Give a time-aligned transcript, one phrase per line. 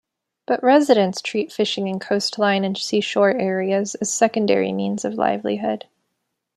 [0.47, 5.85] But residents treat fishing in coastline and seashore areas as secondary means of livelihood.